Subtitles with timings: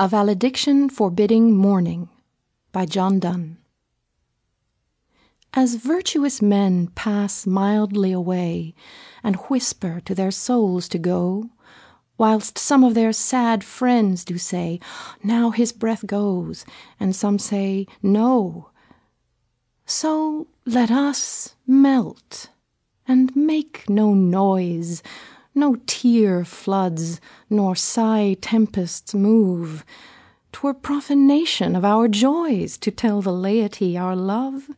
[0.00, 2.08] A VALEDICTION FORBIDDING MOURNING
[2.70, 3.56] by John Donne.
[5.54, 8.76] As virtuous men pass mildly away,
[9.24, 11.50] And whisper to their souls to go,
[12.16, 14.78] Whilst some of their sad friends do say,
[15.24, 16.64] Now his breath goes,
[17.00, 18.70] and some say, No;
[19.84, 22.50] So let us melt,
[23.08, 25.02] and make no noise,
[25.54, 29.84] No tear floods nor sigh tempests move;
[30.52, 34.70] 'Twere profanation of our joys To tell the laity our love.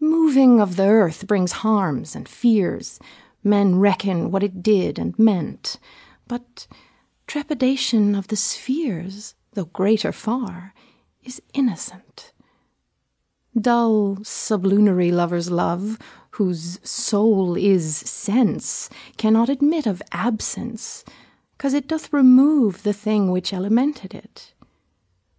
[0.00, 2.98] Moving of the earth brings harms and fears,
[3.42, 5.78] Men reckon what it did and meant;
[6.26, 6.66] But
[7.26, 10.74] trepidation of the spheres, Though greater far,
[11.22, 12.32] is innocent.
[13.58, 15.98] Dull sublunary lovers' love,
[16.38, 21.04] Whose soul is sense, cannot admit Of absence,
[21.58, 24.52] 'cause it doth remove The thing which elemented it.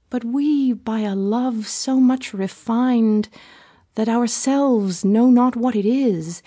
[0.09, 3.27] But we by a love so much refined,
[3.95, 6.41] That ourselves know not what it is,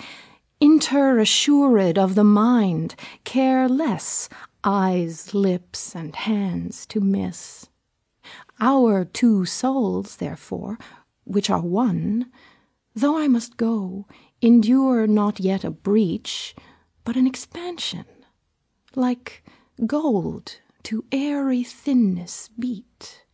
[0.62, 4.30] Interassured of the mind, Care less
[4.64, 7.68] eyes, lips, and hands to miss.
[8.58, 10.78] Our two souls, therefore,
[11.24, 12.32] which are one,
[13.00, 14.08] Though I must go,
[14.42, 16.56] endure not yet A breach,
[17.04, 18.06] but an expansion,
[18.96, 19.44] Like
[19.86, 23.24] gold to airy thinness beat.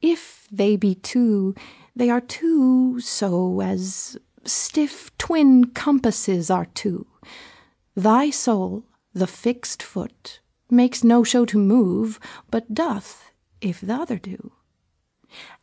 [0.00, 1.56] If they be two,
[1.96, 7.08] they are two so As stiff twin compasses are two:
[7.96, 10.38] Thy soul, the fixed foot,
[10.70, 12.20] makes no show To move,
[12.52, 14.52] but doth, if th' other do.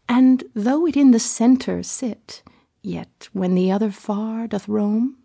[0.09, 2.43] And though it in the centre sit,
[2.83, 5.17] Yet when the other far doth roam,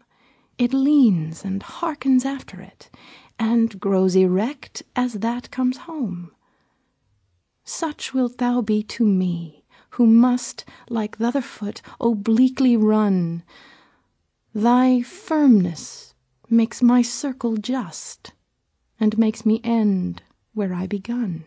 [0.58, 2.90] It leans and hearkens after it,
[3.38, 6.32] And grows erect as that comes home.
[7.64, 13.42] Such wilt thou be to me, who must, Like th' other foot, obliquely run:
[14.54, 16.14] Thy firmness
[16.50, 18.32] makes my circle just,
[19.00, 20.22] And makes me end
[20.52, 21.44] where I begun.